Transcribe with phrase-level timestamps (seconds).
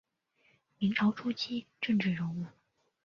[0.79, 2.47] 明朝初期政治人物。